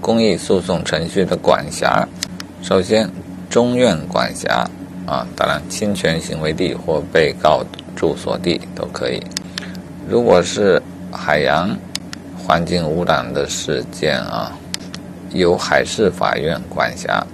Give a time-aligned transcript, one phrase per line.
[0.00, 2.06] 公益诉讼程序的管辖
[2.62, 3.08] 首先
[3.48, 4.68] 中院管辖
[5.06, 9.22] 啊当然侵权行为地或被告住所地都可以。
[10.08, 10.80] 如果是
[11.12, 11.76] 海洋
[12.36, 14.52] 环境污染的事件啊
[15.32, 17.24] 由海事法院管辖。